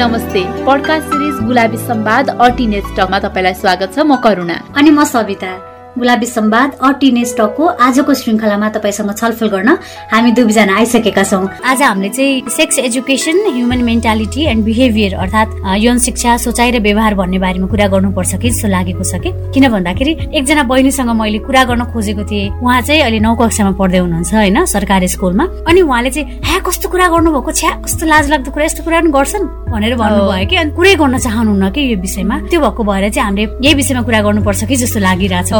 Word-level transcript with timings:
नमस्ते। 0.00 0.64
Podcast 0.64 1.08
series 1.08 1.46
गुलाबी 1.46 1.76
सम्वाद 1.76 2.30
अर्टिनेट 2.30 2.84
टकमा 2.96 3.18
तपाईँलाई 3.18 3.54
स्वागत 3.54 3.92
छ। 3.94 3.98
म 3.98 4.16
करुणा। 4.16 4.54
अनि 4.76 4.90
म 4.90 5.04
सविता। 5.04 5.69
गुलाबी 5.98 6.26
सम्वाद 6.26 6.72
अ 6.80 6.90
टिनेज 7.00 7.34
टकको 7.38 7.66
आजको 7.86 8.14
श्रृङ्खलामा 8.14 8.68
तपाईँसँग 8.70 9.12
छलफल 9.20 9.48
गर्न 9.48 9.68
हामी 10.12 10.30
दुईजना 10.32 10.76
आइसकेका 10.76 11.22
छौँ। 11.22 11.48
आज 11.64 11.82
हामीले 11.82 12.08
चाहिँ 12.08 12.42
sex 12.56 12.78
education 12.78 13.36
human 13.54 13.82
mentality 13.84 14.44
and 14.46 14.64
behaviour 14.64 15.14
अर्थात् 15.14 15.50
यौन 15.84 15.98
शिक्षा 15.98 16.36
सोचाइ 16.46 16.70
र 16.70 16.80
व्यवहार 16.80 17.14
भन्ने 17.14 17.38
बारेमा 17.38 17.66
कुरा 17.66 17.86
गर्नुपर्छ 17.94 18.34
कि 18.38 18.50
जस्तो 18.50 18.68
लागेको 18.68 19.04
छ 19.04 19.20
कि? 19.20 19.30
किन 19.54 19.68
भन्दाखेरि 19.68 20.12
एकजना 20.30 20.62
बहिनीसँग 20.70 21.10
मैले 21.10 21.38
कुरा 21.46 21.64
गर्न 21.64 21.84
खोजेको 21.92 22.24
थिएँ। 22.30 22.48
उहाँ 22.62 22.80
चाहिँ 22.80 23.00
अहिले 23.02 23.20
नौ 23.20 23.34
कक्षामा 23.34 23.72
पढ्दै 23.74 23.98
हुनुहुन्छ 23.98 24.34
होइन 24.34 24.64
सरकारी 24.64 25.08
स्कुलमा। 25.08 25.44
अनि 25.68 25.80
उहाँले 25.80 26.10
चाहिँ 26.10 26.40
ह्या 26.44 26.58
कस्तो 26.66 26.88
कुरा 26.88 27.06
गर्नुभएको? 27.08 27.50
छ्या 27.50 27.70
कस्तो 27.84 28.06
लाज 28.06 28.30
लाग्दो 28.30 28.50
कुरा 28.54 28.64
यस्तो 28.64 28.82
कुरा 28.86 29.00
पनि 29.00 29.10
गर्छन्? 29.10 29.44
भनेर 29.74 29.94
भन्नुभयो 29.96 30.46
कि। 30.50 30.56
अनि 30.56 30.70
कुरै 30.76 30.94
गर्न 31.02 31.18
चाहनुहुन्न 31.18 31.70
कि 31.74 31.80
यो 31.92 31.96
विषयमा? 32.00 32.36
त्यो 32.50 32.60
भएको 32.60 32.82
भएर 32.84 33.08
चाहिँ 33.10 33.26
हामीले 33.26 33.44
यही 33.66 33.74
विषयमा 33.74 34.02
कुरा 34.06 34.20
गर्नुपर्छ 34.22 34.64
कि 34.64 34.76
जस्तो 34.76 34.98
लागिरहेछ 35.00 35.52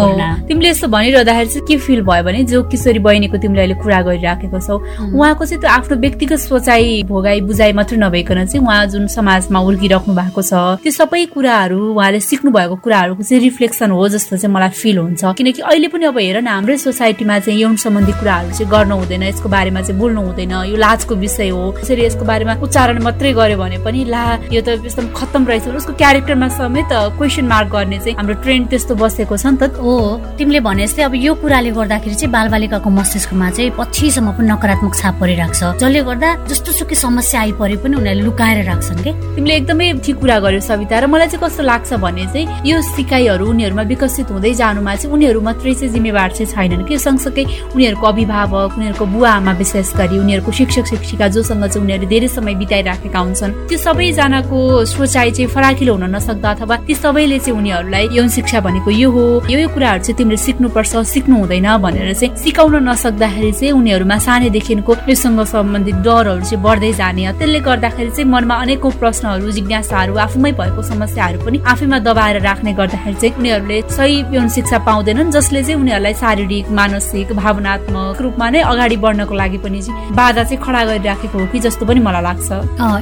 तिमीले 0.48 0.68
यस्तो 0.70 0.88
भनिरहँदाखेरि 0.88 1.48
चाहिँ 1.50 1.66
के 1.68 1.76
फिल 1.86 2.00
भयो 2.02 2.22
भने 2.24 2.42
जो 2.50 2.62
किशोरी 2.70 2.98
बहिनीको 3.06 3.36
तिमीले 3.38 3.60
अहिले 3.62 3.76
कुरा 3.82 4.00
गरिराखेको 4.08 4.60
छौ 4.60 4.76
उहाँको 5.14 5.44
चाहिँ 5.44 5.60
त्यो 5.60 5.70
आफ्नो 5.70 5.96
व्यक्तिगत 6.00 6.38
सोचाइ 6.40 7.02
भोगाई 7.10 7.40
बुझाइ 7.48 7.72
मात्रै 7.78 7.98
नभइकन 7.98 8.44
चाहिँ 8.46 8.64
उहाँ 8.66 8.86
जुन 8.92 9.06
समाजमा 9.16 9.60
उर्किराख्नु 9.60 10.14
भएको 10.14 10.42
छ 10.42 10.52
त्यो 10.82 10.92
सबै 10.92 11.24
कुराहरू 11.34 11.78
उहाँले 11.94 12.20
सिक्नु 12.20 12.50
भएको 12.50 12.76
कुराहरूको 12.84 13.22
चाहिँ 13.22 13.42
रिफ्लेक्सन 13.44 13.90
हो 13.90 14.08
जस्तो 14.08 14.36
चाहिँ 14.36 14.54
मलाई 14.54 14.68
फिल 14.80 14.98
हुन्छ। 14.98 15.24
किनकि 15.38 15.62
अहिले 15.62 15.88
पनि 15.88 16.04
अब 16.10 16.18
हेर 16.18 16.40
न 16.40 16.48
हाम्रै 16.48 16.76
सोसाइटीमा 16.78 17.38
चाहिँ 17.38 17.60
यौन 17.60 17.76
सम्बन्धी 17.84 18.12
कुराहरू 18.20 18.50
चाहिँ 18.50 18.70
गर्नु 18.70 18.94
हुँदैन 18.96 19.22
यसको 19.22 19.48
बारेमा 19.48 19.80
चाहिँ 19.80 19.98
बोल्नु 20.00 20.20
हुँदैन 20.20 20.52
यो 20.70 20.76
लाजको 20.76 21.14
विषय 21.14 21.48
हो। 21.48 21.62
त्यसरी 21.78 22.04
यसको 22.04 22.24
बारेमा 22.24 22.54
उच्चारण 22.64 23.02
मात्रै 23.02 23.32
गर्यो 23.32 23.58
भने 23.58 23.78
पनि 23.84 24.04
ला 24.10 24.24
यो 24.52 24.60
त 24.60 24.68
एकदम 24.80 25.08
खत्तम 25.16 25.46
रहेछ। 25.48 25.68
उसको 25.80 25.92
क्यारेक्टरमा 25.94 26.48
समेत 26.58 26.92
क्वेसन 27.18 27.46
मार्क 27.46 27.68
गर्ने 27.72 27.98
चाहिँ 27.98 28.16
हाम्रो 28.16 28.34
ट्रेन्ड 28.42 28.68
त्यस्तो 28.70 28.94
बसेको 28.94 29.36
छ 29.36 29.46
नि 29.46 29.56
त। 29.56 29.78
हो। 29.78 30.09
तिमीले 30.38 30.60
भने 30.60 30.86
जस्तै 30.86 31.02
अब 31.02 31.14
यो 31.14 31.34
कुराले 31.42 31.70
गर्दाखेरि 31.70 32.14
चाहिँ 32.14 32.32
बालबालिकाको 32.32 32.90
मस्तिष्कमा 32.90 33.50
चाहिँ 33.50 33.70
पछिसम्म 33.78 34.28
पनि 34.36 34.46
नकारात्मक 34.50 34.94
छाप 34.94 35.14
परिरहेको 35.20 35.54
छ। 35.54 35.62
जसले 35.80 36.00
गर्दा 36.08 36.28
जस्तो 36.50 36.72
सुकै 36.78 36.94
समस्या 36.94 37.40
आइपरे 37.40 37.76
पनि 37.82 37.94
उनीहरूले 37.96 38.24
लुकाएर 38.24 38.58
राख्छन् 38.70 39.02
कि? 39.04 39.12
तिमीले 39.36 39.54
एकदमै 39.56 39.86
ठिक 40.04 40.16
कुरा 40.20 40.38
गर्यो 40.44 40.60
सविता 40.60 40.98
र 41.00 41.06
मलाई 41.06 41.28
चाहिँ 41.28 41.42
कस्तो 41.44 41.62
लाग्छ 41.62 41.90
भने 42.04 42.24
चाहिँ 42.32 42.46
यो 42.66 42.76
सिकाइहरू 42.96 43.44
उनीहरूमा 43.50 43.82
विकसित 43.92 44.30
हुँदै 44.30 44.52
जानुमा 44.60 44.94
चाहिँ 44.94 45.14
उनीहरू 45.14 45.40
मात्रै 45.40 45.74
चाहिँ 45.74 45.92
जिम्मेवार 45.94 46.30
चाहिँ 46.36 46.50
छैनन् 46.52 46.84
कि? 46.88 46.98
सँगसँगै 46.98 47.44
उनीहरूको 47.74 48.06
अभिभावक 48.06 48.70
उनीहरूको 48.78 49.04
बुवा 49.06 49.30
आमा 49.30 49.52
विशेष 49.60 49.94
गरी 49.96 50.18
उनीहरूको 50.18 50.52
शिक्षक 50.52 50.84
शिक्षिका 50.92 51.28
जोसँग 51.34 51.64
चाहिँ 51.66 51.84
उनीहरू 51.84 52.06
धेरै 52.08 52.28
समय 52.28 52.54
बिताइराखेका 52.60 53.18
हुन्छन्। 53.18 53.52
त्यो 53.68 53.78
सबैजनाको 53.78 54.58
सोचाइ 54.84 55.30
चाहिँ 55.30 55.50
फराकिलो 55.54 55.92
हुन 55.94 56.04
नसक्दा 56.14 56.50
अथवा 56.50 56.76
ती 56.86 56.94
सबैले 56.94 57.38
चाहिँ 57.38 57.58
उनीहरूलाई 57.58 58.08
यौन 58.12 58.28
शिक्षा 58.28 58.60
भनेको 58.60 58.90
यो 58.90 59.10
हो 59.10 59.24
यो 59.50 59.58
यो 59.58 59.68
कुराहरू 60.00 60.06
चाहिँ 60.06 60.16
तिमीले 60.16 60.36
सिक्नुपर्छ 60.36 60.96
सिक्नु 61.04 61.36
हुँदैन 61.36 61.68
भनेर 61.84 62.12
चाहिँ 62.14 62.36
सिकाउन 62.36 62.88
नसक्दाखेरि 62.88 63.52
चाहिँ 63.52 63.72
उनीहरूमा 63.72 64.16
सानैदेखिको 64.18 64.92
योसँग 65.08 65.40
सम्बन्धित 65.44 65.96
डरहरू 66.00 66.40
चाहिँ 66.40 66.62
बढ्दै 66.64 66.92
जाने 66.96 67.32
त्यसले 67.38 67.60
गर्दाखेरि 67.60 68.10
चाहिँ 68.10 68.30
मनमा 68.30 68.54
अनेकौँ 68.64 68.92
प्रश्नहरू 69.00 69.50
जिज्ञासाहरू 69.50 70.14
आफूमै 70.16 70.52
भएको 70.56 70.82
समस्याहरू 70.82 71.38
पनि 71.44 71.58
आफैमा 71.62 71.98
दबाएर 72.00 72.40
राख्ने 72.40 72.72
गर्दाखेरि 72.80 73.16
चाहिँ 73.20 73.36
उनीहरूले 73.36 73.78
सही 73.90 74.14
यौन 74.36 74.48
शिक्षा 74.48 74.78
पाउँदैनन् 74.88 75.32
जसले 75.32 75.62
चाहिँ 75.62 75.80
उनीहरूलाई 75.80 76.14
शारीरिक 76.14 76.70
मानसिक 76.70 77.32
भावनात्मक 77.36 78.16
रूपमा 78.24 78.46
नै 78.50 78.60
अगाडि 78.72 78.96
बढ्नको 79.04 79.34
लागि 79.34 79.58
पनि 79.64 79.80
बाधा 80.16 80.42
चाहिँ 80.44 80.60
खडा 80.64 80.80
गरिराखेको 80.88 81.36
हो 81.38 81.46
कि 81.52 81.58
जस्तो 81.60 81.84
पनि 81.86 82.00
मलाई 82.00 82.22
लाग्छ। 82.22 82.48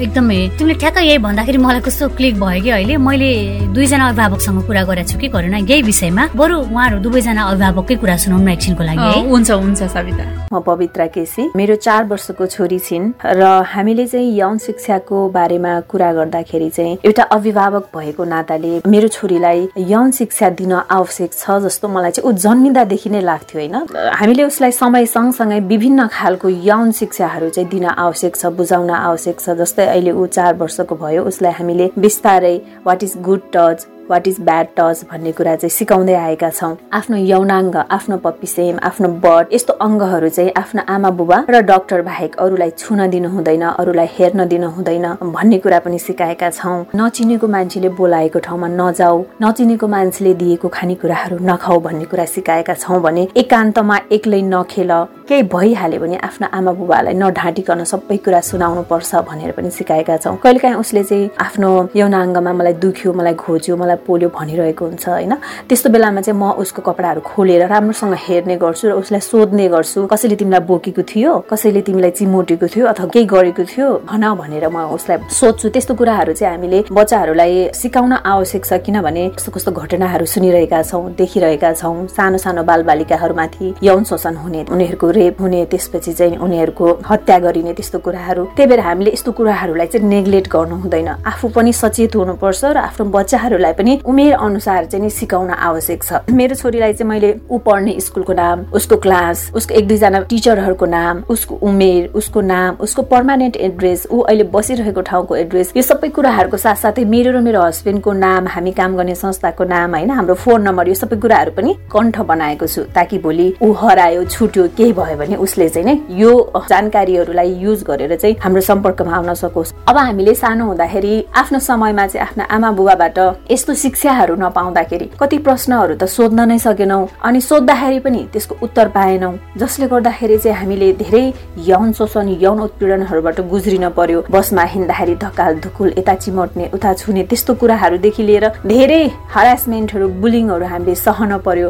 एकदमै। 0.02 0.38
तिमीले 0.58 0.74
ठ्याक्क 0.82 0.98
यही 0.98 1.18
भन्दाखेरि 1.18 1.58
मलाई 1.58 1.80
कस्तो 1.86 2.08
क्लिक 2.18 2.34
भयो 2.40 2.62
कि 2.62 2.70
अहिले। 2.70 2.96
मैले 2.98 3.30
दुईजना 3.74 4.04
अभिभावकसँग 4.08 4.60
कुरा 4.66 4.82
गरेको 4.88 5.08
छु 5.08 5.18
कि 5.18 5.28
गरेन 5.28 5.54
यही 5.68 5.82
विषयमा। 5.82 6.24
बरु 6.38 6.56
उहाँहरू 6.88 7.04
दुवैजना 7.04 7.42
अभिभावककै 7.52 7.96
कुरा 8.00 8.16
सुनाउनु 8.16 8.44
न 8.44 8.48
एकछिनको 8.48 8.82
लागि 8.88 9.28
हुन्छ 9.28 9.50
हुन्छ 9.60 9.80
सविता। 9.92 10.24
म 10.48 10.60
पवित्रा 10.64 11.06
केसी। 11.12 11.42
मेरो 11.52 11.74
चार 11.84 12.04
वर्षको 12.08 12.46
छोरी 12.48 12.78
छिन् 12.80 13.12
र 13.20 13.44
हामीले 13.68 14.06
चाहिँ 14.08 14.32
यौन 14.32 14.56
शिक्षाको 14.56 15.16
बारेमा 15.28 15.72
कुरा 15.84 16.12
गर्दाखेरि 16.16 16.68
चाहिँ 16.72 16.98
एउटा 17.04 17.22
अभिभावक 17.36 17.84
भएको 17.92 18.24
नाताले 18.24 18.72
मेरो 18.88 19.08
छोरीलाई 19.12 19.68
यौन 19.92 20.10
शिक्षा 20.16 20.48
दिन 20.56 20.72
आवश्यक 20.88 21.32
छ 21.36 21.60
जस्तो 21.68 21.88
मलाई 21.92 22.10
चाहिँ 22.16 22.24
ऊ 22.24 22.32
जन्मिँदादेखि 22.32 23.10
नै 23.10 23.20
लाग्थ्यो 23.20 23.60
होइन? 23.60 23.76
हामीले 24.16 24.42
उसलाई 24.48 24.72
समय 24.72 25.06
सँगसँगै 25.12 25.60
विभिन्न 25.68 26.06
खालको 26.08 26.48
यौन 26.48 26.92
शिक्षाहरू 26.96 27.48
चाहिँ 27.52 27.68
दिन 27.68 27.84
आवश्यक 27.84 28.32
छ 28.40 28.46
बुझाउन 28.56 28.90
आवश्यक 28.90 29.36
छ। 29.40 29.60
जस्तै 29.60 29.86
अहिले 29.92 30.16
ऊ 30.16 30.26
चार 30.32 30.56
वर्षको 30.56 30.94
भयो 30.96 31.28
उसलाई 31.28 31.52
हामीले 31.52 31.92
बिस्तारै 32.00 32.56
what 32.88 33.04
is 33.04 33.20
good 33.20 33.52
touch 33.52 33.86
what 34.10 34.28
is 34.28 34.40
bad 34.40 34.66
touch 34.76 35.04
भन्ने 35.10 35.32
कुरा 35.32 35.54
चाहिँ 35.56 35.70
सिकाउँदै 35.70 36.14
आएका 36.14 36.50
छौँ। 36.50 36.76
आफ्नो 36.92 37.16
यौनाङ्ग 37.16 37.76
आफ्नो 37.76 38.16
पप्पीसेम 38.26 38.78
आफ्नो 38.88 39.08
बड 39.24 39.52
यस्तो 39.52 39.72
अङ्गहरू 39.86 40.28
चाहिँ 40.28 40.52
आफ्नो 40.56 40.82
आमा 40.88 41.10
बुबा 41.18 41.38
र 41.50 41.60
डक्टर 41.70 42.02
बाहेक 42.02 42.36
अरूलाई 42.38 42.70
छुन 42.78 43.06
दिनु 43.10 43.28
हुँदैन 43.28 43.62
अरूलाई 43.70 44.08
हेर्न 44.18 44.46
दिनु 44.48 44.68
हुँदैन 44.76 45.06
भन्ने 45.22 45.58
कुरा 45.58 45.78
पनि 45.84 45.98
सिकाएका 45.98 46.50
छौँ। 46.50 46.78
नचिनेको 46.96 47.46
मान्छेले 47.48 47.88
बोलाएको 47.98 48.38
ठाउँमा 48.46 48.68
नजाऊ 48.80 49.24
नचिनेको 49.42 49.86
मान्छेले 49.88 50.34
दिएको 50.40 50.68
खानेकुराहरू 50.68 51.38
नखाऊ 51.42 51.80
भन्ने 51.80 52.04
कुरा 52.10 52.24
सिकाएका 52.34 52.74
छौँ 52.74 53.00
भने 53.02 53.28
एकान्तमा 53.36 53.96
एक्लै 54.12 54.42
नखेल 54.54 54.92
केही 55.28 55.42
भइहाल्यो 55.52 56.00
भने 56.00 56.16
आफ्नो 56.28 56.46
आमा 56.58 56.72
बुबालाई 56.72 57.14
नढाँटिकन 57.14 57.84
सबै 57.84 58.16
कुरा 58.24 58.40
सुनाउनु 58.50 58.82
पर्छ 58.90 59.14
भनेर 59.28 59.52
पनि 59.52 59.70
सिकाएका 59.70 60.16
छौँ। 60.16 60.36
कहिलेकाहीँ 60.42 60.76
उसले 60.80 61.02
चाहिँ 61.04 61.30
आफ्नो 61.46 61.70
यौनाङ्गमा 61.96 62.52
मलाई 62.52 62.72
दुख्यो 62.84 63.12
मलाई 63.12 63.34
घोज्यो 63.34 63.76
मलाई 63.76 63.96
पोल्यो 64.06 64.28
भनिरहेको 64.28 64.84
हुन्छ 64.84 65.08
होइन? 65.08 65.34
त्यस्तो 65.68 65.88
बेलामा 65.90 66.20
चाहिँ 66.20 66.38
म 66.40 66.50
उसको 66.62 66.82
कपडाहरू 66.82 67.20
खोलेर 67.20 67.66
राम्रोसँग 67.66 68.14
हेर्ने 68.26 68.56
गर्छु 68.56 68.88
र 68.88 68.92
उसलाई 69.02 69.20
सोध्ने 69.20 69.68
गर्छु 69.68 70.06
कसैले 70.06 70.36
तिमीलाई 70.36 70.60
बोकेको 70.66 71.02
थियो 71.02 71.32
कसैले 71.50 71.80
तिमीलाई 71.82 72.10
चिमोटेको 72.18 72.66
थियो 72.66 72.84
अथवा 72.86 73.06
केही 73.14 73.26
गरेको 73.26 73.64
थियो 73.64 73.88
भन 74.08 74.24
भनेर 74.40 74.68
म 74.68 74.88
उसलाई 74.96 75.18
सोध्छु। 75.30 75.68
त्यस्तो 75.68 75.94
कुराहरू 75.94 76.32
चाहिँ 76.32 76.54
हामीले 76.54 76.78
बच्चाहरूलाई 76.92 77.52
सिकाउन 77.74 78.12
आवश्यक 78.24 78.64
छ 78.64 78.72
किनभने 78.84 79.22
कस्तो 79.36 79.50
कस्तो 79.52 79.70
घटनाहरू 79.72 80.24
सुनिरहेका 80.24 80.82
छौँ 80.82 81.14
देखिरहेका 81.18 81.72
छौँ। 81.72 82.06
सानो 82.08 82.38
सानो 82.38 82.62
बालबालिकाहरूमाथि 82.64 83.74
यौन 83.82 84.04
शोषण 84.04 84.34
हुने 84.42 84.64
उनीहरूको 84.72 85.10
रेप 85.10 85.40
हुने 85.40 85.64
त्यसपछि 85.72 86.12
चाहिँ 86.12 86.36
उनीहरूको 86.38 86.86
हत्या 87.10 87.38
गरिने 87.38 87.72
त्यस्तो 87.72 87.98
कुराहरू। 87.98 88.44
त्यही 88.56 88.68
भएर 88.70 88.80
हामीले 88.80 89.10
यस्तो 89.12 89.32
कुराहरूलाई 89.32 89.86
चाहिँ 89.86 90.08
नेग्लेक्ट 90.08 90.48
गर्नु 90.48 90.76
हुँदैन। 90.82 91.08
आफू 91.26 91.48
पनि 91.48 91.72
सचेत 91.72 92.16
हुनुपर्छ 92.16 92.64
र 92.64 92.76
आफ्नो 92.78 93.04
बच्चाहरूलाई 93.10 93.72
पनि 93.72 93.87
पनि 93.88 94.00
उमेर 94.04 94.32
अनुसार 94.34 94.84
चाहिँ 94.84 95.02
नि 95.04 95.10
सिकाउन 95.10 95.50
आवश्यक 95.50 96.02
छ। 96.02 96.12
मेरो 96.30 96.54
छोरीलाई 96.54 96.92
चाहिँ 96.92 97.08
मैले 97.08 97.34
ऊ 97.50 97.58
पढ्ने 97.58 97.98
स्कुलको 98.00 98.32
नाम 98.32 98.64
उसको 98.72 98.96
क्लास 98.96 99.50
उसको 99.54 99.74
एक 99.74 99.88
दुईजना 99.88 100.20
टिचरहरूको 100.28 100.86
नाम 100.86 101.22
उसको 101.28 101.54
उमेर 101.54 102.12
उसको 102.14 102.40
नाम 102.40 102.76
उसको 102.80 103.02
पर्मानेन्ट 103.02 103.56
एड्रेस 103.56 104.06
ऊ 104.12 104.20
अहिले 104.20 104.44
बसिरहेको 104.52 105.00
ठाउँको 105.00 105.36
एड्रेस 105.36 105.72
यो 105.76 105.82
सबै 105.82 106.08
कुराहरूको 106.08 106.56
साथसाथै 106.56 107.04
मेरो 107.04 107.32
र 107.32 107.40
मेरो 107.40 107.62
हस्बेन्डको 107.62 108.12
नाम 108.12 108.46
हामी 108.46 108.72
काम 108.72 108.96
गर्ने 108.96 109.14
संस्थाको 109.14 109.64
नाम 109.64 109.94
होइन 109.94 110.10
हाम्रो 110.10 110.34
फोन 110.34 110.62
नम्बर 110.62 110.88
यो 110.88 110.94
सबै 110.94 111.16
कुराहरू 111.16 111.52
पनि 111.56 111.74
कण्ठ 111.92 112.18
बनाएको 112.28 112.66
छु 112.66 112.82
ताकि 112.94 113.18
भोलि 113.18 113.48
ऊ 113.62 113.72
हरायो 113.72 114.24
छुट्यो 114.26 114.66
केही 114.76 114.92
भयो 114.92 115.16
भने 115.16 115.36
उसले 115.36 115.68
चाहिँ 115.68 115.86
नै 115.86 115.96
यो 116.20 116.32
जानकारीहरूलाई 116.68 117.54
युज 117.64 117.84
गरेर 117.84 118.16
चाहिँ 118.16 118.36
हाम्रो 118.44 118.60
सम्पर्कमा 118.60 119.16
आउन 119.16 119.34
सकोस्। 119.34 119.74
अब 119.88 119.96
हामीले 119.96 120.34
सानो 120.34 120.64
हुँदाखेरि 120.66 121.14
आफ्नो 121.36 121.58
समयमा 121.58 122.06
चाहिँ 122.06 122.26
आफ्ना 122.28 122.44
आमा 122.44 122.70
बुबाबाट 122.72 123.18
यस्तो 123.50 123.74
शिक्षाहरू 123.78 124.34
नपाउँदाखेरि 124.36 125.06
कति 125.20 125.38
प्रश्नहरू 125.46 125.94
त 125.94 126.04
सोध्न 126.08 126.48
नै 126.48 126.58
सकेनौँ 126.58 127.06
अनि 127.24 127.40
सोद्धाखेरि 127.40 127.98
पनि 128.00 128.20
त्यसको 128.32 128.56
उत्तर 128.62 128.88
पाएनौँ 128.96 129.32
जसले 129.56 129.86
गर्दाखेरि 129.88 130.38
चाहिँ 130.38 130.58
हामीले 130.58 130.92
धेरै 131.02 131.24
यौन 131.66 131.92
शोषण 131.98 132.28
यौन 132.40 132.60
उत्पीडनहरूबाट 132.60 133.40
गुज्रिन 133.50 133.88
पर्यो। 133.98 134.24
बसमा 134.30 134.62
हिँड्दाखेरि 134.74 135.14
धकाल 135.24 135.58
धुकुल 135.64 135.92
यता 135.98 136.14
चिमट्ने 136.14 136.70
उता 136.74 136.92
छुने 136.94 137.22
त्यस्तो 137.30 137.54
कुराहरूदेखि 137.60 138.22
लिएर 138.22 138.46
धेरै 138.66 139.02
हरासमेन्टहरू 139.34 140.08
बुलिङहरू 140.22 140.66
हामीले 140.66 140.94
सहन 140.96 141.36
पर्यो। 141.46 141.68